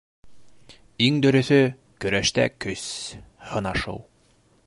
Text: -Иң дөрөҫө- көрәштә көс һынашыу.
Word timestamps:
-Иң 1.07 1.19
дөрөҫө- 1.25 1.59
көрәштә 2.05 2.47
көс 2.67 2.85
һынашыу. 3.51 4.01